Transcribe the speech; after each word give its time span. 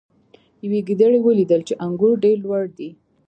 یوې 0.65 0.79
ګیدړې 0.87 1.19
ولیدل 1.23 1.61
چې 1.67 1.73
انګور 1.85 2.15
ډیر 2.23 2.37
لوړ 2.45 2.65
دي. 2.77 2.89